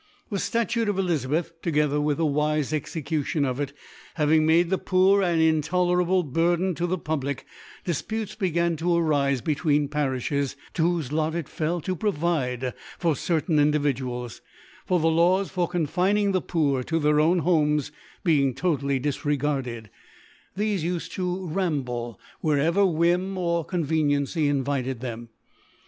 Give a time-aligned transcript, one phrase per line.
[0.31, 3.73] The Statute of Elizabetby together with the wife Execution cf it,
[4.15, 7.41] having made the Poor an intolerable Burden to the f^ublic,
[7.85, 13.59] Difputes began to arife between Pariflies to ^^hofe Lot it fell (o provide for certain
[13.59, 14.41] In dividuals:
[14.87, 17.91] for the Laws for confining the Poor 10 their own Homes,
[18.23, 19.91] being totally dif regarded,
[20.57, 25.29] t^befe ufed to ramble wherevex Whim or Conveniency invited them.